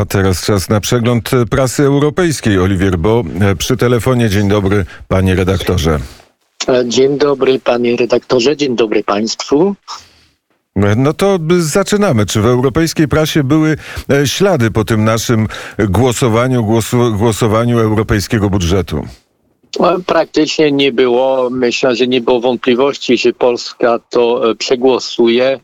A 0.00 0.04
teraz 0.04 0.44
czas 0.44 0.68
na 0.68 0.80
przegląd 0.80 1.30
prasy 1.50 1.82
europejskiej. 1.82 2.58
Oliwier 2.58 2.98
Bo 2.98 3.24
przy 3.58 3.76
telefonie. 3.76 4.30
Dzień 4.30 4.48
dobry, 4.48 4.84
panie 5.08 5.34
redaktorze. 5.34 5.98
Dzień 6.84 7.18
dobry, 7.18 7.58
panie 7.58 7.96
redaktorze. 7.96 8.56
Dzień 8.56 8.76
dobry 8.76 9.04
państwu. 9.04 9.74
No 10.96 11.12
to 11.12 11.38
zaczynamy. 11.58 12.26
Czy 12.26 12.40
w 12.40 12.46
europejskiej 12.46 13.08
prasie 13.08 13.44
były 13.44 13.76
e, 14.12 14.26
ślady 14.26 14.70
po 14.70 14.84
tym 14.84 15.04
naszym 15.04 15.46
głosowaniu, 15.78 16.64
głosu, 16.64 17.12
głosowaniu 17.16 17.78
europejskiego 17.78 18.50
budżetu? 18.50 19.06
Praktycznie 20.06 20.72
nie 20.72 20.92
było. 20.92 21.50
Myślę, 21.50 21.96
że 21.96 22.06
nie 22.06 22.20
było 22.20 22.40
wątpliwości, 22.40 23.18
że 23.18 23.32
Polska 23.32 23.98
to 24.10 24.50
e, 24.50 24.54
przegłosuje. 24.54 25.60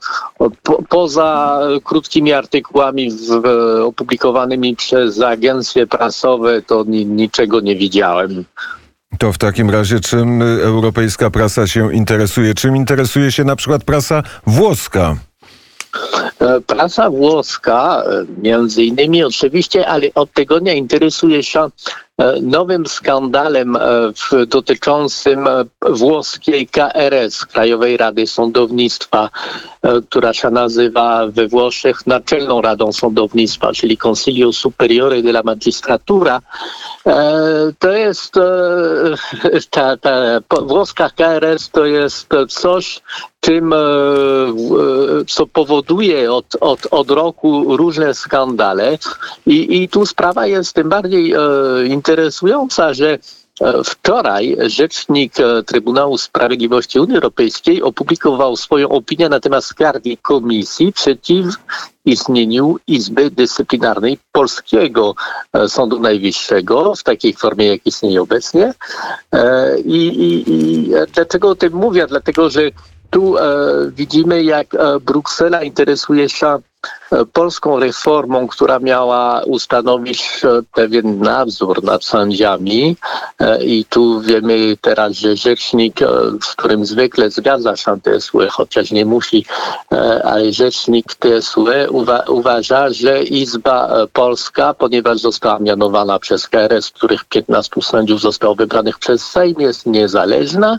Po, 0.62 0.82
poza 0.88 1.60
krótkimi 1.84 2.32
artykułami 2.32 3.10
w, 3.10 3.46
opublikowanymi 3.84 4.76
przez 4.76 5.20
agencje 5.20 5.86
prasowe, 5.86 6.62
to 6.62 6.84
ni, 6.86 7.06
niczego 7.06 7.60
nie 7.60 7.76
widziałem. 7.76 8.44
To 9.18 9.32
w 9.32 9.38
takim 9.38 9.70
razie 9.70 10.00
czym 10.00 10.42
europejska 10.42 11.30
prasa 11.30 11.66
się 11.66 11.94
interesuje? 11.94 12.54
Czym 12.54 12.76
interesuje 12.76 13.32
się 13.32 13.44
na 13.44 13.56
przykład 13.56 13.84
prasa 13.84 14.22
włoska? 14.46 15.16
E, 16.38 16.60
prasa 16.60 17.10
włoska, 17.10 18.02
e, 18.06 18.24
między 18.42 18.84
innymi 18.84 19.24
oczywiście, 19.24 19.88
ale 19.88 20.06
od 20.14 20.32
tego 20.32 20.58
nie 20.58 20.76
interesuje 20.76 21.42
się 21.42 21.68
nowym 22.42 22.86
skandalem 22.86 23.76
e, 23.76 23.80
dotyczącym 24.46 25.48
e, 25.48 25.64
włoskiej 25.90 26.66
KRS, 26.66 27.46
Krajowej 27.46 27.96
Rady 27.96 28.26
Sądownictwa, 28.26 29.30
która 30.08 30.32
się 30.32 30.50
nazywa 30.50 31.26
we 31.26 31.48
Włoszech 31.48 32.06
Naczelną 32.06 32.62
Radą 32.62 32.92
Sądownictwa, 32.92 33.72
czyli 33.72 33.98
Consiglio 34.06 34.52
Superiore 34.52 35.22
della 35.22 35.42
Magistratura. 35.42 36.40
To 37.78 37.92
jest 37.92 38.34
ta, 39.70 39.96
ta 39.96 40.40
włoska 40.62 41.10
KRS 41.10 41.70
to 41.70 41.86
jest 41.86 42.28
coś, 42.48 43.02
czym, 43.40 43.74
co 45.28 45.46
powoduje 45.46 46.32
od, 46.32 46.46
od, 46.60 46.86
od 46.90 47.10
roku 47.10 47.76
różne 47.76 48.14
skandale. 48.14 48.98
I, 49.46 49.82
I 49.82 49.88
tu 49.88 50.06
sprawa 50.06 50.46
jest 50.46 50.72
tym 50.72 50.88
bardziej 50.88 51.34
interesująca, 51.84 52.03
że 52.92 53.18
e, 53.60 53.84
Wczoraj 53.84 54.56
rzecznik 54.66 55.40
e, 55.40 55.62
Trybunału 55.62 56.18
Sprawiedliwości 56.18 57.00
Unii 57.00 57.14
Europejskiej 57.14 57.82
opublikował 57.82 58.56
swoją 58.56 58.88
opinię 58.88 59.28
na 59.28 59.40
temat 59.40 59.64
skargi 59.64 60.16
komisji 60.16 60.92
przeciw 60.92 61.46
istnieniu 62.04 62.76
Izby 62.86 63.30
Dyscyplinarnej 63.30 64.18
Polskiego 64.32 65.14
e, 65.52 65.68
Sądu 65.68 66.00
Najwyższego 66.00 66.94
w 66.94 67.02
takiej 67.02 67.32
formie, 67.32 67.66
jak 67.66 67.86
istnieje 67.86 68.22
obecnie. 68.22 68.74
I, 69.84 69.96
i, 69.96 70.52
i 70.52 70.90
dlaczego 71.14 71.48
o 71.48 71.54
tym 71.54 71.72
mówię? 71.72 72.06
Dlatego, 72.06 72.50
że 72.50 72.60
tu 73.14 73.34
widzimy, 73.96 74.42
jak 74.42 74.66
Bruksela 75.00 75.62
interesuje 75.62 76.28
się 76.28 76.58
polską 77.32 77.80
reformą, 77.80 78.48
która 78.48 78.78
miała 78.78 79.42
ustanowić 79.46 80.22
e, 80.44 80.62
pewien 80.74 81.20
nadzór 81.20 81.84
nad 81.84 82.04
sędziami. 82.04 82.96
E, 83.40 83.64
i 83.64 83.84
tu 83.84 84.20
wiemy 84.20 84.76
teraz, 84.80 85.12
że 85.12 85.36
rzecznik, 85.36 86.02
e, 86.02 86.06
z 86.42 86.54
którym 86.56 86.86
zwykle 86.86 87.30
zgadza 87.30 87.76
się 87.76 88.00
TSUE, 88.00 88.48
chociaż 88.50 88.90
nie 88.90 89.06
musi, 89.06 89.44
ale 90.24 90.52
rzecznik 90.52 91.14
TSUE 91.14 91.90
uwa 91.90 92.24
uważa, 92.28 92.90
że 92.90 93.22
Izba 93.22 94.06
Polska, 94.12 94.74
ponieważ 94.74 95.20
została 95.20 95.58
mianowana 95.58 96.18
przez 96.18 96.48
KRS, 96.48 96.90
których 96.90 97.24
15 97.24 97.82
sędziów 97.82 98.20
zostało 98.20 98.54
wybranych 98.54 98.98
przez 98.98 99.26
Sejm, 99.26 99.60
jest 99.60 99.86
niezależna, 99.86 100.78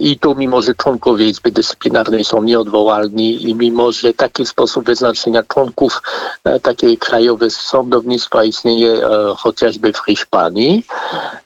i 0.00 0.18
tu, 0.18 0.34
mimo 0.34 0.62
że 0.62 0.74
członkowie 0.74 1.26
Izby 1.26 1.52
Dyscyplinarnej 1.52 2.24
są 2.24 2.42
nieodwołalni 2.42 3.48
i 3.50 3.54
mimo, 3.54 3.92
że 3.92 4.14
taki 4.14 4.46
sposób 4.46 4.86
wyznaczenia 4.86 5.42
członków 5.42 6.02
e, 6.44 6.60
takiej 6.60 6.98
krajowej 6.98 7.50
sądownictwa 7.50 8.44
istnieje 8.44 8.92
e, 8.92 9.34
chociażby 9.36 9.92
w 9.92 9.98
Hiszpanii. 9.98 10.86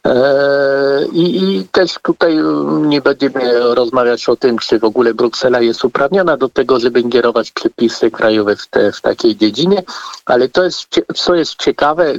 E, 0.07 1.07
I, 1.13 1.57
I, 1.57 1.69
też 1.73 1.95
tutaj 2.03 2.39
nie 2.81 3.01
będziemy 3.01 3.75
rozmawiać 3.75 4.29
o 4.29 4.37
tym, 4.37 4.59
czy 4.59 4.79
w 4.79 4.85
ogóle 4.85 5.15
Bruksela 5.15 5.61
jest 5.61 5.85
uprawniona 5.85 6.37
do 6.37 6.49
tego, 6.49 6.81
żeby 6.81 7.01
ingerować 7.01 7.51
przepisy 7.51 8.11
krajowe 8.11 8.57
w, 8.57 8.67
te, 8.67 8.93
w 8.93 9.01
takiej 9.01 9.37
dziedzinie, 9.37 9.83
ale 10.27 10.49
to 10.49 10.65
jest, 10.65 10.87
co 11.15 11.35
jest 11.35 11.55
ciekawe, 11.57 12.15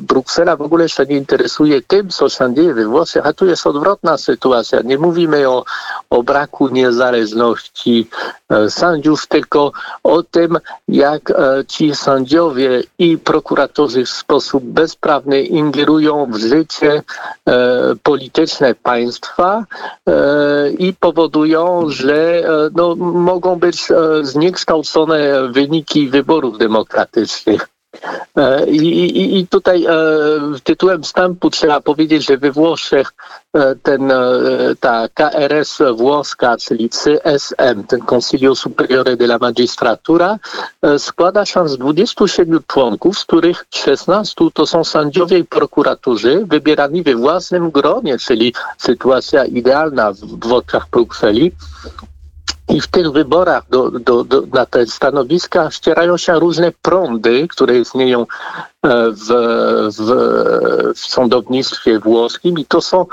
Bruksela 0.00 0.56
w 0.56 0.62
ogóle 0.62 0.88
się 0.88 1.06
nie 1.06 1.16
interesuje 1.16 1.82
tym, 1.82 2.08
co 2.08 2.28
się 2.28 2.54
dzieje 2.54 2.74
we 2.74 2.86
Włoszech, 2.86 3.26
a 3.26 3.32
tu 3.32 3.46
jest 3.46 3.66
odwrotna 3.66 4.18
sytuacja. 4.18 4.80
Nie 4.80 4.98
mówimy 4.98 5.43
o, 5.48 5.64
braku 6.24 6.68
niezależności 6.68 8.08
sędziów, 8.68 9.26
tylko 9.26 9.72
o 10.02 10.22
tym, 10.22 10.58
jak 10.88 11.30
e, 11.30 11.64
ci 11.68 11.94
sędziowie 11.94 12.82
i 12.98 13.18
prokuratorzy 13.18 14.04
w 14.04 14.08
sposób 14.10 14.64
bezprawny 14.64 15.42
ingerują 15.42 16.26
w 16.30 16.36
życie 16.36 17.02
e, 17.48 17.52
polityczne 18.02 18.74
państwa 18.74 19.64
e, 20.08 20.70
i 20.70 20.94
powodują, 20.94 21.84
że 21.88 22.42
no, 22.74 22.94
mogą 22.96 23.56
być 23.56 23.88
zniekształcone 24.22 25.48
wyniki 25.48 26.08
wyborów 26.08 26.58
demokratycznych. 26.58 27.73
E, 28.36 28.66
I, 28.66 29.38
i, 29.40 29.46
tutaj 29.46 29.84
e, 29.84 29.90
tytułem 30.64 31.02
wstępu 31.02 31.50
trzeba 31.50 31.80
powiedzieć, 31.80 32.26
że 32.26 32.38
we 32.38 32.52
Włoszech 32.52 33.12
e, 33.54 33.74
ten, 33.82 34.12
ta 34.80 35.08
KRS 35.14 35.78
włoska, 35.96 36.56
czyli 36.56 36.90
CSM, 36.90 37.84
ten 37.88 38.00
Consiglio 38.00 38.54
Superiore 38.54 39.16
della 39.16 39.38
Magistratura, 39.38 40.38
składa 40.98 41.44
się 41.44 41.68
z 41.68 41.78
27 41.78 42.60
członków, 42.66 43.18
z 43.18 43.24
których 43.24 43.66
16 43.70 44.34
to 44.54 44.66
są 44.66 44.84
sędziowie 44.84 45.38
i 45.38 45.44
prokuratorzy 45.44 46.44
wybierani 46.46 47.02
we 47.02 47.14
własnym 47.14 47.70
gronie, 47.70 48.18
czyli 48.18 48.54
sytuacja 48.78 49.44
idealna 49.44 50.12
w, 50.12 50.16
w 50.18 50.52
oczach 50.52 50.88
Brukseli. 50.90 51.52
I 52.68 52.80
w 52.80 52.86
tych 52.86 53.12
wyborach 53.12 53.62
do, 53.70 53.90
do, 53.90 54.24
do, 54.24 54.42
na 54.52 54.66
te 54.66 54.86
stanowiska 54.86 55.70
ścierają 55.70 56.16
się 56.16 56.32
różne 56.32 56.72
prądy, 56.82 57.48
które 57.48 57.78
istnieją 57.78 58.20
e, 58.22 58.26
w, 59.10 59.26
w, 59.96 60.94
w 60.94 60.98
sądownictwie 60.98 61.98
włoskim 61.98 62.58
i 62.58 62.64
to 62.64 62.80
są 62.80 63.06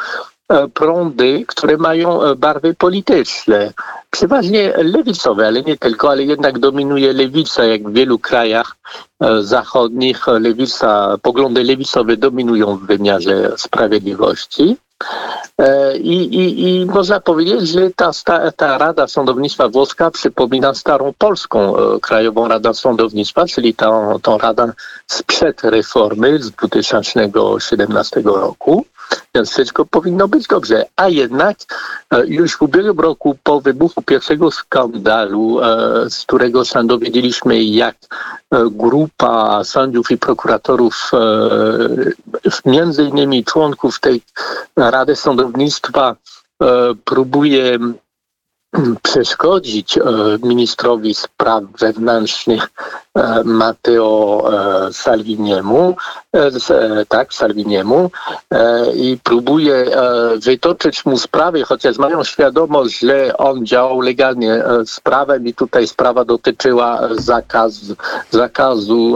e, 0.49 0.67
prądy, 0.67 1.43
które 1.47 1.77
mają 1.77 2.23
e, 2.23 2.35
barwy 2.35 2.73
polityczne. 2.73 3.73
Przeważnie 4.11 4.73
lewicowe, 4.77 5.47
ale 5.47 5.61
nie 5.61 5.77
tylko, 5.77 6.09
ale 6.09 6.23
jednak 6.23 6.59
dominuje 6.59 7.13
lewica, 7.13 7.63
jak 7.63 7.89
w 7.89 7.93
wielu 7.93 8.19
krajach 8.19 8.75
zachodnich 9.41 10.27
lewica, 10.27 11.17
poglądy 11.21 11.63
lewicowe 11.63 12.17
dominują 12.17 12.77
w 12.77 12.85
wymiarze 12.85 13.51
sprawiedliwości. 13.57 14.77
E, 15.61 15.97
I, 15.97 16.35
i, 16.35 16.81
I 16.81 16.85
można 16.85 17.19
powiedzieć, 17.19 17.67
że 17.67 17.89
ta, 17.91 18.11
ta 18.55 18.77
Rada 18.77 19.07
Sądownictwa 19.07 19.69
Włoska 19.69 20.11
przypomina 20.11 20.73
starą 20.73 21.13
polską 21.17 21.77
e, 21.77 21.99
Krajową 21.99 22.47
Radę 22.47 22.73
Sądownictwa, 22.73 23.45
czyli 23.45 23.73
tą, 23.73 24.19
tą 24.21 24.37
radę 24.37 24.71
sprzed 25.07 25.63
reformy 25.63 26.43
z 26.43 26.51
2017 26.51 28.21
roku. 28.25 28.85
Więc 29.35 29.49
wszystko 29.49 29.85
powinno 29.85 30.27
być 30.27 30.47
dobrze. 30.47 30.85
A 30.95 31.09
jednak 31.09 31.57
e, 32.11 32.27
już 32.27 32.57
w 32.57 32.61
ubiegłym 32.61 32.99
roku 32.99 33.37
po 33.43 33.61
wybuchu 33.61 34.01
pierwszego 34.01 34.51
skandalu, 34.51 35.59
z 36.09 36.21
którego 36.21 36.65
się 36.65 36.87
dowiedzieliśmy, 36.87 37.63
jak 37.63 37.95
grupa 38.71 39.63
sędziów 39.63 40.11
i 40.11 40.17
prokuratorów, 40.17 41.11
między 42.65 43.03
innymi 43.03 43.45
członków 43.45 43.99
tej 43.99 44.21
Rady 44.75 45.15
Sądownictwa 45.15 46.15
e, 46.61 46.65
próbuje 47.05 47.79
przeszkodzić 49.01 49.97
e, 49.97 50.01
ministrowi 50.43 51.13
spraw 51.13 51.63
wewnętrznych 51.79 52.69
e, 53.15 53.43
Matteo 53.43 54.43
Salviniemu, 54.91 55.95
tak, 57.07 57.33
Salviniemu 57.33 58.11
i 58.95 59.17
próbuje 59.23 59.85
wytoczyć 60.45 61.05
mu 61.05 61.17
sprawy, 61.17 61.63
chociaż 61.63 61.97
mają 61.97 62.23
świadomość, 62.23 62.99
że 62.99 63.37
on 63.37 63.65
działał 63.65 63.99
legalnie 64.01 64.63
z 64.85 64.99
prawem 64.99 65.47
i 65.47 65.53
tutaj 65.53 65.87
sprawa 65.87 66.25
dotyczyła 66.25 66.99
zakazu, 67.11 67.95
zakazu 68.31 69.15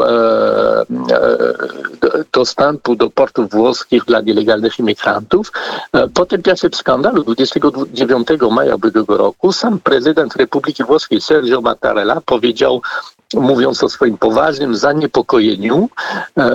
dostępu 2.34 2.96
do 2.96 3.10
portów 3.10 3.52
włoskich 3.52 4.06
dla 4.06 4.22
nielegalnych 4.22 4.80
imigrantów. 4.80 5.52
E, 5.94 6.08
po 6.08 6.26
tym 6.26 6.42
pierwszym 6.42 6.74
skandalu 6.74 7.24
29 7.24 8.28
maja 8.52 8.76
ubiegłego 8.76 9.18
roku 9.18 9.45
sam 9.54 9.80
prezydent 9.80 10.36
Republiki 10.36 10.84
Włoskiej 10.84 11.22
Sergio 11.22 11.62
Mattarella 11.62 12.22
powiedział 12.22 12.82
mówiąc 13.36 13.84
o 13.84 13.90
swoim 13.90 14.18
poważnym 14.18 14.76
zaniepokojeniu, 14.76 15.90
e, 16.38 16.52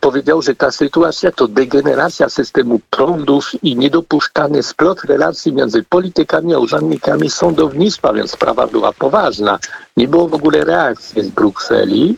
powiedział, 0.00 0.42
że 0.42 0.54
ta 0.54 0.70
sytuacja 0.70 1.30
to 1.32 1.48
degeneracja 1.48 2.28
systemu 2.28 2.80
prądów 2.90 3.50
i 3.62 3.76
niedopuszczany 3.76 4.62
splot 4.62 5.04
relacji 5.04 5.52
między 5.52 5.82
politykami 5.82 6.54
a 6.54 6.58
urzędnikami 6.58 7.30
sądownictwa, 7.30 8.12
więc 8.12 8.30
sprawa 8.30 8.66
była 8.66 8.92
poważna. 8.92 9.58
Nie 9.96 10.08
było 10.08 10.28
w 10.28 10.34
ogóle 10.34 10.64
reakcji 10.64 11.22
z 11.22 11.28
Brukseli 11.28 12.16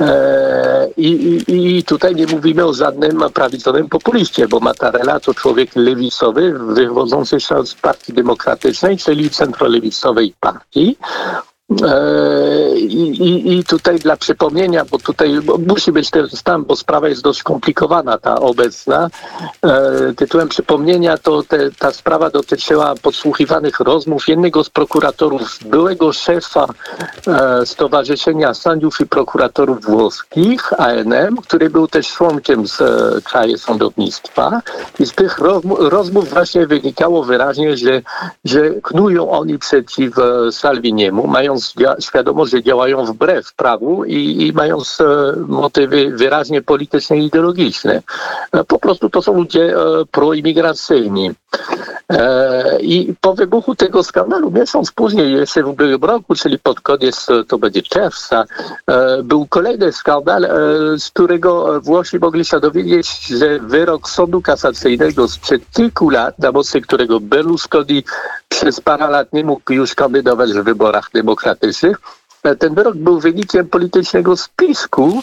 e, 0.00 0.88
i, 0.96 1.42
i, 1.48 1.84
tutaj 1.84 2.14
nie 2.14 2.26
mówimy 2.26 2.64
o 2.64 2.74
żadnym 2.74 3.24
prawicowym 3.34 3.88
populiście, 3.88 4.48
bo 4.48 4.60
Mattarella 4.60 5.20
to 5.20 5.34
człowiek 5.34 5.70
lewicowy, 5.76 6.54
wywodzący 6.58 7.40
się 7.40 7.66
z 7.66 7.74
Partii 7.74 8.12
Demokratycznej, 8.12 8.98
czyli 8.98 9.30
centrolewicowej 9.30 10.34
partii. 10.40 10.96
E, 11.70 12.78
I, 12.78 13.10
i, 13.22 13.58
I 13.58 13.64
tutaj 13.64 13.98
dla 13.98 14.16
przypomnienia, 14.16 14.84
bo 14.84 14.98
tutaj 14.98 15.30
musi 15.66 15.92
być 15.92 16.10
ten 16.10 16.28
stan, 16.28 16.64
bo 16.64 16.76
sprawa 16.76 17.08
jest 17.08 17.22
dość 17.22 17.38
skomplikowana, 17.38 18.18
ta 18.18 18.40
obecna. 18.40 19.10
E, 19.64 20.12
tytułem 20.16 20.48
przypomnienia 20.48 21.18
to 21.18 21.42
te, 21.42 21.70
ta 21.78 21.92
sprawa 21.92 22.30
dotyczyła 22.30 22.94
podsłuchiwanych 23.02 23.80
rozmów 23.80 24.28
jednego 24.28 24.64
z 24.64 24.70
prokuratorów, 24.70 25.58
byłego 25.64 26.12
szefa 26.12 26.66
e, 27.26 27.66
Stowarzyszenia 27.66 28.54
Sędziów 28.54 29.00
i 29.00 29.06
Prokuratorów 29.06 29.84
Włoskich, 29.84 30.72
ANM, 30.80 31.36
który 31.36 31.70
był 31.70 31.88
też 31.88 32.08
członkiem 32.08 32.66
z 32.66 32.80
e, 32.80 33.20
kraju 33.24 33.58
sądownictwa. 33.58 34.62
I 34.98 35.06
z 35.06 35.12
tych 35.12 35.38
rozmów 35.78 36.30
właśnie 36.30 36.66
wynikało 36.66 37.24
wyraźnie, 37.24 37.76
że, 37.76 38.02
że 38.44 38.70
knują 38.82 39.30
oni 39.30 39.58
przeciw 39.58 40.18
e, 40.18 40.52
Salviniemu, 40.52 41.26
mają 41.26 41.55
mając 41.56 42.04
świadomość, 42.04 42.52
że 42.52 42.62
działają 42.62 43.04
wbrew 43.04 43.54
prawu 43.54 44.04
i, 44.04 44.46
i 44.46 44.52
mając 44.52 45.00
e, 45.00 45.04
motywy 45.48 46.10
wyraźnie 46.10 46.62
polityczne 46.62 47.18
i 47.18 47.26
ideologiczne. 47.26 48.02
E, 48.52 48.64
po 48.64 48.78
prostu 48.78 49.10
to 49.10 49.22
są 49.22 49.34
ludzie 49.34 49.76
e, 49.76 50.04
proimigracyjni. 50.10 51.30
I 52.80 53.14
po 53.20 53.34
wybuchu 53.34 53.74
tego 53.74 54.02
skandalu, 54.02 54.50
miesiąc 54.50 54.92
później, 54.92 55.32
jeszcze 55.32 55.62
w 55.62 55.68
ubiegłym 55.68 56.04
roku, 56.04 56.34
czyli 56.34 56.58
pod 56.58 56.80
koniec, 56.80 57.26
to 57.48 57.58
będzie 57.58 57.82
czerwca, 57.82 58.44
był 59.24 59.46
kolejny 59.46 59.92
skandal, 59.92 60.48
z 60.98 61.10
którego 61.10 61.80
Włosi 61.80 62.18
mogli 62.18 62.44
się 62.44 62.60
dowiedzieć, 62.60 63.26
że 63.26 63.58
wyrok 63.58 64.10
Sądu 64.10 64.42
Kasacyjnego 64.42 65.28
sprzed 65.28 65.62
kilku 65.76 66.10
lat, 66.10 66.38
na 66.38 66.52
mocy 66.52 66.80
którego 66.80 67.20
Berlusconi 67.20 68.02
przez 68.48 68.80
parę 68.80 69.08
lat 69.08 69.32
nie 69.32 69.44
mógł 69.44 69.72
już 69.72 69.94
kandydować 69.94 70.52
w 70.52 70.62
wyborach 70.62 71.10
demokratycznych, 71.14 71.45
ten 72.58 72.74
wyrok 72.74 72.96
był 72.96 73.20
wynikiem 73.20 73.68
politycznego 73.68 74.36
spisku 74.36 75.22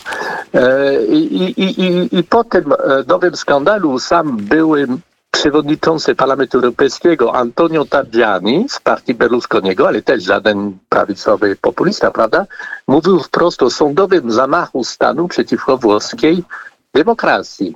e, 0.53 1.05
i, 1.05 1.35
i, 1.61 1.81
i, 1.81 2.19
i 2.19 2.23
po 2.23 2.43
tym 2.43 2.71
e, 2.71 2.75
nowym 3.07 3.35
skandalu 3.35 3.99
sam 3.99 4.37
były 4.37 4.87
przewodniczący 5.31 6.15
Parlamentu 6.15 6.57
Europejskiego 6.57 7.35
Antonio 7.35 7.85
Tajani 7.85 8.65
z 8.69 8.79
partii 8.79 9.13
Berlusconiego, 9.13 9.87
ale 9.87 10.01
też 10.01 10.23
żaden 10.23 10.77
prawicowy 10.89 11.55
populista, 11.61 12.11
prawda, 12.11 12.45
mówił 12.87 13.19
wprost 13.19 13.63
o 13.63 13.69
sądowym 13.69 14.31
zamachu 14.31 14.83
stanu 14.83 15.27
przeciwko 15.27 15.77
włoskiej 15.77 16.43
demokracji. 16.93 17.75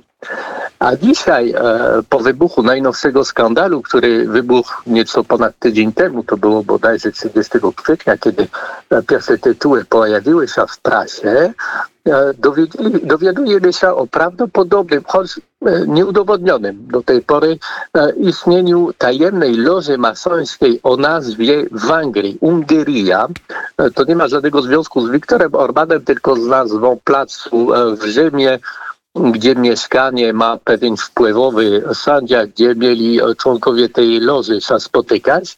A 0.78 0.96
dzisiaj, 0.96 1.50
e, 1.50 1.62
po 2.08 2.18
wybuchu 2.18 2.62
najnowszego 2.62 3.24
skandalu, 3.24 3.82
który 3.82 4.28
wybuchł 4.28 4.82
nieco 4.86 5.24
ponad 5.24 5.58
tydzień 5.58 5.92
temu, 5.92 6.24
to 6.24 6.36
było 6.36 6.62
bodajże 6.62 7.12
30 7.12 7.58
kwietnia, 7.76 8.18
kiedy 8.18 8.46
e, 8.90 9.02
pierwsze 9.02 9.38
tytuły 9.38 9.84
pojawiły 9.84 10.48
się 10.48 10.66
w 10.68 10.80
prasie, 10.80 11.52
e, 12.06 12.34
dowiadujemy 13.02 13.72
się 13.72 13.88
o 13.90 14.06
prawdopodobnym, 14.06 15.04
choć 15.06 15.40
nieudowodnionym 15.86 16.86
do 16.90 17.02
tej 17.02 17.22
pory 17.22 17.58
istnieniu 18.16 18.92
tajemnej 18.98 19.56
loży 19.56 19.98
masońskiej 19.98 20.80
o 20.82 20.96
nazwie 20.96 21.66
Wangrii, 21.70 22.38
Ungeria. 22.40 23.26
To 23.94 24.04
nie 24.04 24.16
ma 24.16 24.28
żadnego 24.28 24.62
związku 24.62 25.06
z 25.06 25.10
Wiktorem 25.10 25.54
Orbanem, 25.54 26.04
tylko 26.04 26.36
z 26.36 26.46
nazwą 26.46 26.98
placu 27.04 27.68
w 27.96 28.04
Rzymie, 28.04 28.58
gdzie 29.32 29.54
mieszkanie 29.54 30.32
ma 30.32 30.58
pewien 30.64 30.96
wpływowy 30.96 31.82
sędzia, 31.94 32.46
gdzie 32.46 32.74
mieli 32.74 33.20
członkowie 33.38 33.88
tej 33.88 34.20
loży 34.20 34.60
się 34.60 34.80
spotykać. 34.80 35.56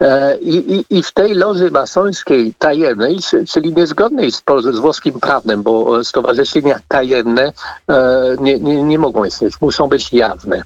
E, 0.00 0.38
I, 0.38 0.74
i, 0.74 0.84
I, 0.90 1.02
w 1.02 1.12
tej 1.12 1.34
loży 1.34 1.70
masońskiej 1.70 2.54
tajemnej, 2.58 3.18
czyli 3.48 3.74
niezgodnej 3.74 4.32
z, 4.32 4.42
z 4.72 4.78
włoskim 4.78 5.20
prawem, 5.20 5.62
bo 5.62 6.04
stowarzyszenia 6.04 6.80
tajemne 6.88 7.52
e, 7.88 8.36
nie, 8.40 8.58
nie, 8.58 8.82
nie 8.82 8.98
mogą 8.98 9.24
istnieć, 9.24 9.60
muszą 9.60 9.88
być 9.88 10.12
jawne. 10.12 10.62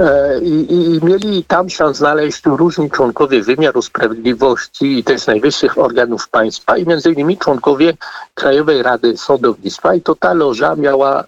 E, 0.00 0.40
I, 0.40 0.74
I, 0.74 1.04
mieli 1.04 1.44
tam 1.44 1.70
się 1.70 1.94
znaleźć 1.94 2.46
różni 2.46 2.90
członkowie 2.90 3.42
wymiaru 3.42 3.82
sprawiedliwości 3.82 4.98
i 4.98 5.04
też 5.04 5.26
najwyższych 5.26 5.78
organów 5.78 6.28
państwa 6.28 6.76
i 6.76 6.86
między 6.86 7.12
innymi 7.12 7.38
członkowie 7.38 7.94
Krajowej 8.34 8.82
Rady 8.82 9.16
Sądownictwa 9.16 9.94
i 9.94 10.00
to 10.00 10.14
ta 10.14 10.34
loża 10.34 10.76
miała 10.76 11.20
e, 11.20 11.24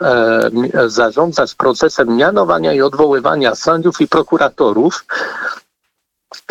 zarządzać 0.86 1.54
procesem 1.54 2.16
mianowania 2.16 2.72
i 2.72 2.82
odwoływania 2.82 3.54
sędziów 3.54 4.00
i 4.00 4.08
prokuratorów 4.08 5.04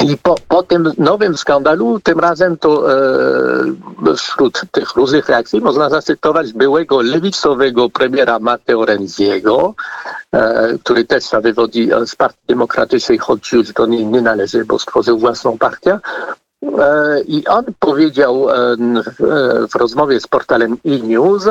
i 0.04 0.18
po, 0.18 0.36
po 0.48 0.63
tym 0.63 0.94
nowym 0.98 1.38
skandalu, 1.38 2.00
tym 2.00 2.19
razem 2.19 2.57
to 2.57 2.94
e, 2.94 4.16
wśród 4.18 4.62
tych 4.72 4.95
różnych 4.95 5.30
reakcji 5.30 5.62
można 5.62 5.89
zacytować 5.89 6.54
byłego 6.54 7.01
lewicowego 7.01 7.89
premiera 7.89 8.39
Matteo 8.39 8.86
Renziego, 8.86 9.74
e, 10.31 10.78
który 10.84 11.06
też 11.06 11.30
się 11.30 11.42
wywodzi 11.42 11.89
z 12.06 12.16
Partii 12.16 12.48
Demokratycznej, 12.48 13.18
choć 13.18 13.51
już 13.51 13.74
do 13.74 13.86
niej 13.86 14.06
nie 14.06 14.22
należy, 14.22 14.66
bo 14.66 14.80
stworzył 14.80 15.19
własną 15.19 15.57
partię. 15.57 16.00
E, 16.63 17.21
I 17.27 17.48
on 17.48 17.65
powiedział 17.80 18.50
e, 18.50 18.56
w 19.71 19.75
rozmowie 19.75 20.19
z 20.19 20.27
portalem 20.27 20.77
e-news, 20.86 21.44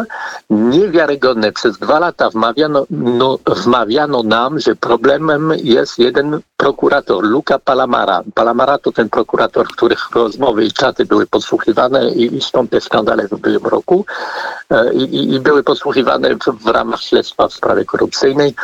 niewiarygodne, 0.50 1.53
przez 1.53 1.79
dwa 1.79 1.99
lata 1.99 2.31
wmawiano, 2.31 2.87
no, 2.91 3.38
wmawiano 3.47 4.23
nam, 4.23 4.61
że 4.61 4.76
problemem 4.76 5.53
jest 5.62 5.99
jeden 5.99 6.41
prokurator, 6.56 7.25
Luca 7.25 7.58
Palamara. 7.58 8.23
Palamara 8.35 8.79
to 8.79 8.93
ten 8.93 9.08
prokurator, 9.08 9.67
których 9.69 10.11
rozmowy 10.11 10.64
i 10.64 10.73
czaty 10.73 11.05
były 11.05 11.26
podsłuchiwane 11.26 12.11
i, 12.11 12.37
i 12.37 12.41
stąd 12.41 12.70
te 12.70 12.81
skandale 12.81 13.29
w 13.29 13.32
ubiegłym 13.32 13.67
roku 13.67 14.05
e, 14.70 14.94
i, 14.94 15.35
i 15.35 15.41
były 15.41 15.62
podsłuchiwane 15.62 16.35
w, 16.35 16.64
w 16.64 16.67
ramach 16.67 17.00
śledztwa 17.00 17.49
w 17.49 17.52
sprawie 17.52 17.85
korupcyjnej. 17.85 18.54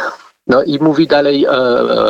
No 0.47 0.63
i 0.63 0.79
mówi 0.79 1.07
dalej 1.07 1.45
e, 1.45 1.51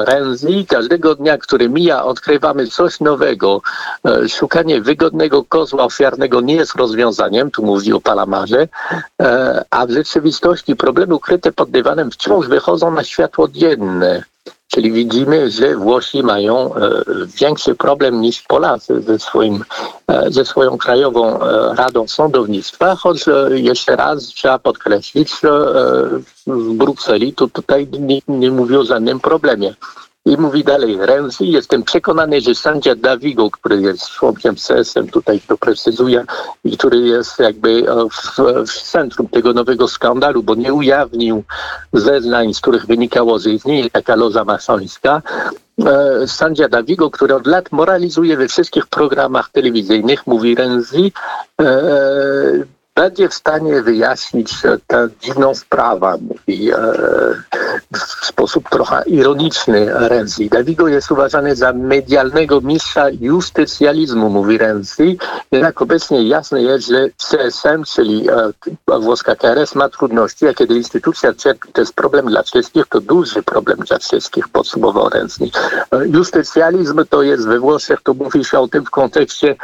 Renzi, 0.05 0.67
każdego 0.67 1.15
dnia, 1.15 1.39
który 1.39 1.69
mija, 1.69 2.05
odkrywamy 2.05 2.67
coś 2.67 3.01
nowego. 3.01 3.62
E, 4.05 4.29
szukanie 4.29 4.81
wygodnego 4.81 5.45
kozła 5.45 5.85
ofiarnego 5.85 6.41
nie 6.41 6.55
jest 6.55 6.75
rozwiązaniem, 6.75 7.51
tu 7.51 7.62
mówi 7.62 7.93
o 7.93 8.01
Palamarze, 8.01 8.69
e, 9.23 9.65
a 9.71 9.87
w 9.87 9.91
rzeczywistości 9.91 10.77
problemy 10.77 11.15
ukryte 11.15 11.53
pod 11.53 11.71
dywanem 11.71 12.11
wciąż 12.11 12.49
wychodzą 12.49 12.91
na 12.91 13.05
światło 13.05 13.49
dzienne. 13.49 14.23
Czyli 14.75 14.93
widzimy, 14.93 15.50
że 15.50 15.76
Włosi 15.76 16.23
mają 16.23 16.75
e, 16.75 17.02
większy 17.41 17.75
problem 17.75 18.21
niż 18.21 18.43
Polacy 18.43 19.02
ze, 19.02 19.19
swoim, 19.19 19.64
e, 20.09 20.31
ze 20.31 20.45
swoją 20.45 20.79
Krajową 20.79 21.41
e, 21.41 21.75
Radą 21.75 22.09
Sądownictwa, 22.09 22.97
choć 22.97 23.25
jeszcze 23.50 23.97
raz 23.97 24.25
trzeba 24.25 24.59
podkreślić, 24.59 25.33
że 25.41 25.50
w 26.47 26.75
Brukseli 26.75 27.35
to 27.35 27.49
tutaj 27.49 27.88
nikt 28.00 28.29
nie 28.29 28.50
mówi 28.50 28.76
o 28.76 28.85
żadnym 28.85 29.21
problemie. 29.21 29.75
I 30.26 30.37
mówi 30.37 30.64
dalej 30.64 30.99
Renzi, 31.00 31.50
jestem 31.52 31.83
przekonany, 31.83 32.41
że 32.41 32.55
sędzia 32.55 32.95
Davigo, 32.95 33.50
który 33.50 33.83
jest 33.83 34.09
członkiem 34.09 34.55
CS-em, 34.57 35.09
tutaj 35.09 35.41
to 35.41 35.59
precyzuje, 35.59 36.25
i 36.64 36.76
który 36.76 36.99
jest 36.99 37.38
jakby 37.38 37.85
w, 38.11 38.38
w, 38.67 38.83
centrum 38.83 39.29
tego 39.29 39.52
nowego 39.52 39.88
skandalu, 39.88 40.43
bo 40.43 40.55
nie 40.55 40.75
ujawnił 40.75 41.45
zeznań, 41.93 42.55
z 42.55 42.61
których 42.61 42.87
wynikało, 42.87 43.38
że 43.38 43.50
istnieje 43.50 43.91
taka 43.91 44.17
loza 44.17 44.45
masońska, 44.45 45.23
e, 45.85 46.29
sędzia 46.29 46.69
Davigo, 46.69 47.11
który 47.11 47.35
od 47.35 47.47
lat 47.47 47.73
moralizuje 47.73 48.37
we 48.37 48.49
wszystkich 48.49 48.87
programach 48.87 49.50
telewizyjnych, 49.50 50.26
mówi 50.26 50.55
Renzi, 50.55 51.12
e, 51.61 51.83
będzie 52.94 53.28
w 53.28 53.34
stanie 53.34 53.82
wyjaśnić 53.82 54.52
e, 54.64 54.78
tę 54.87 55.08
dziwną 55.20 55.54
sprawę, 55.54 56.18
mówi 56.20 56.72
e, 56.72 56.76
w 57.92 58.26
sposób 58.26 58.68
trochę 58.70 59.02
ironiczny 59.06 59.87
Renzi. 60.08 60.49
Davigo 60.49 60.88
jest 60.88 61.11
uważany 61.11 61.56
za 61.56 61.72
medialnego 61.72 62.61
mistrza 62.61 63.11
justycjalizmu, 63.20 64.30
mówi 64.30 64.58
Renzi. 64.58 65.18
Jednak 65.52 65.82
obecnie 65.82 66.28
jasne 66.28 66.62
jest, 66.62 66.88
że 66.88 67.08
CSM, 67.16 67.84
czyli 67.84 68.28
e, 68.30 68.99
włoska 69.00 69.37
KRS 69.37 69.75
ma 69.75 69.88
trudności, 69.88 70.49
a 70.49 70.54
kiedy 70.54 70.75
instytucja 70.75 71.34
cierpi, 71.34 71.72
to 71.72 71.80
jest 71.80 71.94
problem 71.94 72.26
dla 72.26 72.42
wszystkich, 72.42 72.87
to 72.87 73.00
duży 73.00 73.42
problem 73.42 73.78
dla 73.78 73.99
wszystkich, 73.99 74.49
podsumował 74.49 75.08
Renzi. 75.08 75.52
E, 75.90 76.08
Justycjalizm 76.08 77.04
to 77.11 77.22
jest 77.22 77.46
we 77.46 77.58
Włoszech, 77.58 78.00
to 78.02 78.14
mówi 78.14 78.44
się 78.44 78.58
o 78.58 78.68
tym 78.68 78.84
w 78.84 78.90
kontekście 78.90 79.56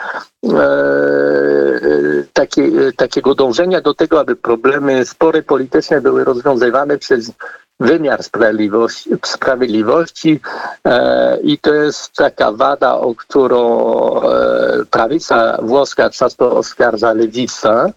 e, 0.45 0.59
takie, 2.33 3.18
takiego 3.19 3.35
dążenia 3.35 3.81
do 3.81 3.95
tego, 3.95 4.21
aby 4.21 4.37
problemy, 4.37 5.05
spory 5.05 5.43
polityczne 5.43 6.01
były 6.01 6.25
rozwiązywane 6.25 6.99
przez 6.99 7.33
wymiar 7.81 8.23
sprawiedliwości, 8.23 9.11
sprawiedliwości 9.25 10.41
e, 10.85 11.39
i 11.41 11.59
to 11.59 11.75
jest 11.75 12.13
taka 12.13 12.53
wada, 12.53 12.95
o 12.95 13.15
którą 13.15 13.63
e, 14.23 14.85
prawica 14.91 15.59
włoska 15.63 16.11
często 16.11 16.57
oskarża 16.57 17.13
lewicę, 17.13 17.93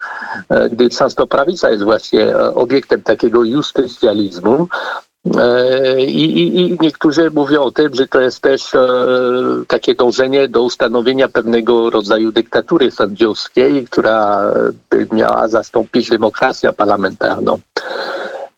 e, 0.50 0.70
gdy 0.70 0.90
często 0.90 1.28
prawica 1.28 1.70
jest 1.70 1.84
właśnie 1.84 2.36
e, 2.36 2.56
obiektem 2.56 3.02
takiego 3.02 3.44
justycjalizmu. 3.44 4.68
E, 5.26 6.02
I, 6.02 6.40
i, 6.40 6.60
I 6.60 6.78
niektórzy 6.82 7.32
mówią 7.32 7.62
o 7.62 7.72
tym, 7.72 7.96
że 7.96 8.08
to 8.08 8.22
jest 8.22 8.42
też 8.42 8.76
e, 8.76 8.88
takie 9.68 9.96
dążenie 9.96 10.48
do 10.48 10.64
ustanowienia 10.64 11.28
pewnego 11.28 11.90
rodzaju 11.90 12.32
dyktatury 12.32 12.92
sędziowskiej, 12.92 13.88
która 13.90 14.42
by 14.90 15.08
miała 15.12 15.48
zastąpić 15.48 16.10
demokrację 16.10 16.74
parlamentarną. 16.74 17.60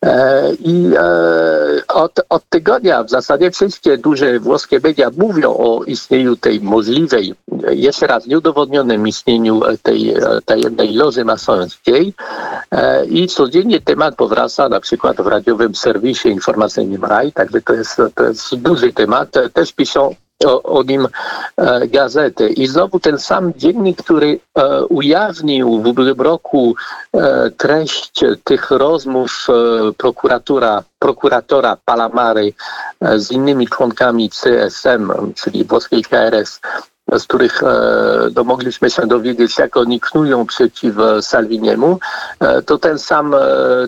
E, 0.04 0.52
I 0.54 0.90
e, 0.96 1.86
od, 1.88 2.20
od 2.28 2.42
tygodnia 2.48 3.04
w 3.04 3.10
zasadzie 3.10 3.50
wszystkie 3.50 3.98
duże 3.98 4.40
włoskie 4.40 4.80
media 4.84 5.10
mówią 5.16 5.56
o 5.56 5.84
istnieniu 5.84 6.36
tej 6.36 6.60
możliwej, 6.60 7.34
jeszcze 7.70 8.06
raz 8.06 8.26
nieudowodnionym 8.26 9.08
istnieniu 9.08 9.60
tej 9.82 10.14
tajemnej 10.44 10.94
loży 10.94 11.24
masońskiej 11.24 12.14
e, 12.70 13.06
i 13.06 13.26
codziennie 13.28 13.80
temat 13.80 14.16
powraca 14.16 14.68
na 14.68 14.80
przykład 14.80 15.16
w 15.16 15.26
radiowym 15.26 15.74
serwisie 15.74 16.28
informacyjnym 16.28 17.04
RAI, 17.04 17.32
także 17.32 17.60
to 17.60 17.72
jest, 17.72 18.02
to 18.14 18.24
jest 18.24 18.54
duży 18.54 18.92
temat. 18.92 19.28
Też 19.52 19.72
piszą 19.72 20.14
o, 20.44 20.62
o 20.62 20.82
nim 20.82 21.08
e, 21.56 21.88
gazety. 21.88 22.48
I 22.48 22.66
znowu 22.66 23.00
ten 23.00 23.18
sam 23.18 23.52
dziennik, 23.56 24.02
który 24.02 24.40
e, 24.58 24.84
ujawnił 24.86 25.82
w 25.82 25.86
ubiegłym 25.86 26.20
roku 26.20 26.74
e, 27.12 27.50
treść 27.50 28.20
tych 28.44 28.70
rozmów 28.70 29.46
e, 29.48 29.92
prokuratura, 29.92 30.82
prokuratora 30.98 31.76
Palamary 31.84 32.52
e, 33.00 33.18
z 33.18 33.30
innymi 33.30 33.68
członkami 33.68 34.30
CSM, 34.30 35.12
czyli 35.34 35.64
włoskiej 35.64 36.02
KRS, 36.02 36.60
z 37.12 37.24
których 37.24 37.62
e, 37.62 37.66
no, 38.36 38.44
mogliśmy 38.44 38.90
się 38.90 39.06
dowiedzieć, 39.06 39.58
jak 39.58 39.76
oni 39.76 40.00
knują 40.00 40.46
przeciw 40.46 40.94
Salviniemu, 41.20 41.98
to 42.66 42.78
ten 42.78 42.98
sam, 42.98 43.34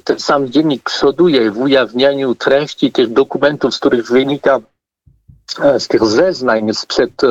ten 0.04 0.18
sam 0.18 0.48
dziennik 0.48 0.82
przoduje 0.82 1.50
w 1.50 1.58
ujawnianiu 1.58 2.34
treści 2.34 2.92
tych 2.92 3.12
dokumentów, 3.12 3.74
z 3.74 3.78
których 3.78 4.10
wynika 4.10 4.60
z 5.78 5.88
tych 5.88 6.04
zeznań 6.04 6.74
sprzed 6.74 7.24
e, 7.24 7.26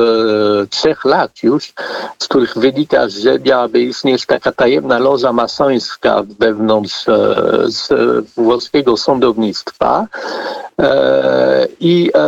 trzech 0.70 1.04
lat 1.04 1.42
już, 1.42 1.72
z 2.18 2.28
których 2.28 2.58
wynika, 2.58 3.08
że 3.08 3.38
miałaby 3.38 3.80
istnieć 3.80 4.26
taka 4.26 4.52
tajemna 4.52 4.98
loża 4.98 5.32
masońska 5.32 6.22
wewnątrz 6.38 7.08
e, 7.08 7.34
z 7.66 7.88
włoskiego 8.34 8.96
sądownictwa. 8.96 10.06
E, 10.80 11.68
I 11.80 12.10
e, 12.14 12.20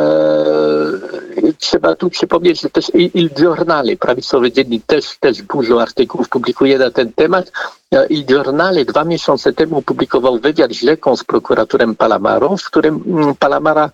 trzeba 1.59 1.95
tu 1.95 2.11
przypomnieć, 2.11 2.61
że 2.61 2.71
też 2.71 2.90
Il 2.95 3.11
Il 3.14 3.30
Giornale, 3.35 3.97
prawicowy 3.97 4.52
dziennik, 4.52 4.87
też, 4.87 5.18
też 5.21 5.42
dużo 5.42 5.83
artykułów 5.83 6.28
publikuje 6.28 6.78
na 6.78 6.90
ten 6.90 7.12
temat. 7.12 7.52
E, 7.92 8.07
Il 8.07 8.25
Giornale 8.25 8.85
dwa 8.85 9.04
miesiące 9.04 9.52
temu 9.52 9.83
publikował 9.83 10.38
wywiad 10.38 10.73
z 10.73 10.83
rzeką 10.83 11.16
z 11.16 11.25
prokuratorem 11.25 11.95
Palamarą, 11.97 12.57
w 12.57 12.64
którym 12.64 13.04
mm, 13.07 13.35
Palamara 13.35 13.90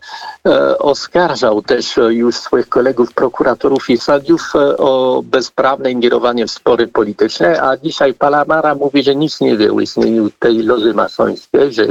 e, 0.46 0.78
oskarżał 0.78 1.62
też 1.62 1.98
e, 1.98 2.14
już 2.14 2.36
swoich 2.36 2.68
kolegów 2.68 3.12
prokuratorów 3.14 3.90
i 3.90 3.98
sędziów 3.98 4.52
o 4.78 5.22
bezprawne 5.24 5.90
ingerowanie 5.90 6.46
w 6.46 6.50
spory 6.50 6.88
polityczne, 6.88 7.62
a 7.62 7.76
dzisiaj 7.76 8.14
Palamara 8.14 8.74
mówi, 8.74 9.02
że 9.02 9.14
nic 9.14 9.40
nie 9.40 9.56
wie 9.56 9.72
o 9.72 9.80
istnieniu 9.80 10.30
tej 10.38 10.62
loży 10.62 10.94
masońskiej, 10.94 11.72
że 11.72 11.86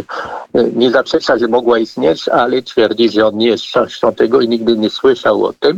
nie 0.53 0.91
zaprzecza, 0.91 1.37
że 1.37 1.47
mogła 1.47 1.79
istnieć, 1.79 2.29
ale 2.29 2.61
twierdzi, 2.61 3.09
że 3.09 3.27
on 3.27 3.37
nie 3.37 3.47
jest 3.47 3.63
częścią 3.63 4.13
tego 4.13 4.41
i 4.41 4.47
nigdy 4.47 4.77
nie 4.77 4.89
słyszał 4.89 5.42
E, 5.51 5.73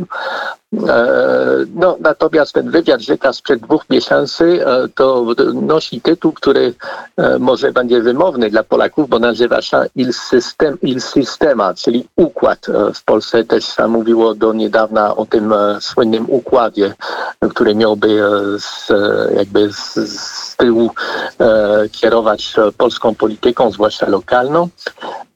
No, 1.75 1.97
natomiast 1.99 2.53
ten 2.53 2.71
wywiad 2.71 3.01
rzeka 3.01 3.33
sprzed 3.33 3.61
dwóch 3.61 3.89
miesięcy 3.89 4.65
e, 4.65 4.87
to 4.95 5.25
nosi 5.53 6.01
tytuł, 6.01 6.31
który 6.31 6.73
e, 7.17 7.39
może 7.39 7.71
będzie 7.71 8.01
wymowny 8.01 8.49
dla 8.49 8.63
Polaków, 8.63 9.09
bo 9.09 9.19
nazywa 9.19 9.61
się 9.61 9.77
Il, 9.95 10.13
System, 10.13 10.77
Il 10.81 11.01
Sistema, 11.01 11.73
czyli 11.73 12.07
układ. 12.15 12.69
E, 12.69 12.93
W 12.93 13.03
Polsce 13.03 13.43
też 13.43 13.65
się 13.65 13.87
mówiło 13.87 14.35
do 14.35 14.53
niedawna 14.53 15.15
o 15.15 15.25
tym 15.25 15.53
e, 15.53 15.81
słynnym 15.81 16.25
układzie, 16.29 16.93
e, 17.41 17.49
który 17.49 17.75
miałby 17.75 18.07
e, 18.07 18.59
z, 18.59 18.91
e, 18.91 19.33
jakby 19.35 19.73
z, 19.73 20.55
tyłu 20.57 20.91
e, 21.39 21.89
kierować 21.91 22.53
e, 22.57 22.71
polską 22.71 23.15
polityką, 23.15 23.71
zwłaszcza 23.71 24.09
lokalną. 24.09 24.69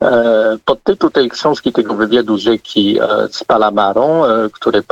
E, 0.03 0.57
Podtytuł 0.65 1.09
tej 1.09 1.29
książki, 1.29 1.73
tego 1.73 1.93
wywiadu 1.93 2.33
e, 2.35 2.37
z 3.31 3.43
Palamarą, 3.43 4.25
e, 4.25 4.49
który 4.53 4.83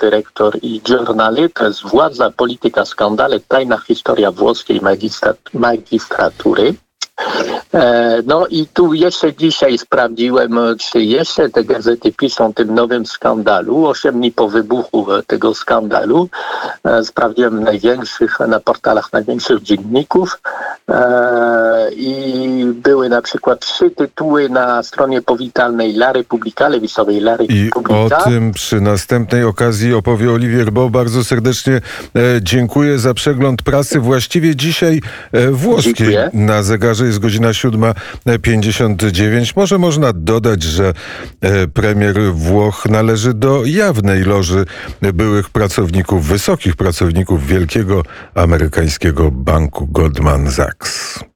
dyrektor 0.00 0.58
i 0.62 0.80
Giornale, 0.80 1.48
to 1.48 1.64
jest 1.64 1.82
Władza, 1.82 2.30
polityka, 2.30 2.84
skandale, 2.84 3.40
tajna 3.40 3.78
historia 3.78 4.30
włoskiej 4.30 4.80
magistra, 4.80 5.34
magistratury. 5.54 6.74
E, 7.74 8.22
No 8.26 8.46
i 8.46 8.66
tu 8.66 8.94
jeszcze 8.94 9.34
dzisiaj 9.34 9.78
sprawdziłem, 9.78 10.58
e, 10.58 10.76
czy 10.76 11.00
jeszcze 11.02 11.48
te 11.50 11.64
gazety 11.64 12.12
piszą 12.12 12.46
o 12.46 12.52
tym 12.52 12.74
nowym 12.74 13.06
skandalu. 13.06 13.86
Osiem 13.86 14.14
dni 14.14 14.32
po 14.32 14.48
wybuchu 14.48 15.12
e, 15.12 15.22
tego 15.22 15.54
skandalu 15.54 16.28
sprawdziłem 17.02 17.62
największych, 17.64 18.38
na 18.48 18.60
portalach 18.60 19.12
największych 19.12 19.62
dzienników 19.62 20.40
i 21.96 22.64
były 22.74 23.08
na 23.08 23.22
przykład 23.22 23.60
trzy 23.60 23.90
tytuły 23.90 24.48
na 24.48 24.82
stronie 24.82 25.22
powitalnej 25.22 25.90
La 25.96 26.12
Repubblica, 26.12 26.68
lewicowej 26.68 27.16
La 27.18 27.36
I 27.36 27.64
Repubblica. 27.64 28.18
o 28.18 28.24
tym 28.24 28.52
przy 28.52 28.80
następnej 28.80 29.44
okazji 29.44 29.94
opowie 29.94 30.30
Oliwier 30.32 30.72
Bo. 30.72 30.90
Bardzo 30.90 31.24
serdecznie 31.24 31.80
dziękuję 32.42 32.98
za 32.98 33.14
przegląd 33.14 33.62
prasy. 33.62 34.00
Właściwie 34.00 34.56
dzisiaj 34.56 35.00
włoskiej 35.52 35.94
Dziękuję. 35.94 36.30
na 36.32 36.62
zegarze 36.62 37.06
jest 37.06 37.18
godzina 37.24 37.48
7.59. 37.48 39.52
Może 39.56 39.78
można 39.78 40.12
dodać, 40.12 40.62
że 40.62 40.92
e, 41.40 41.68
premier 41.68 42.14
Włoch 42.32 42.86
należy 42.90 43.34
do 43.34 43.64
jawnej 43.64 44.24
loży 44.24 44.64
byłych 45.00 45.50
pracowników, 45.50 46.26
wysokich 46.26 46.76
pracowników 46.76 47.46
wielkiego 47.46 48.02
amerykańskiego 48.34 49.30
banku 49.30 49.86
Goldman 49.86 50.50
Sachs. 50.50 51.24